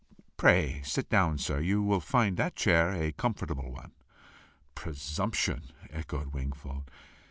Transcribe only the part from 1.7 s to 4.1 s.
will find that chair a comfortable one."